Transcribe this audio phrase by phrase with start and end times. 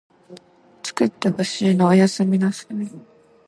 [0.81, 2.91] つくってほしいのおやすみなさい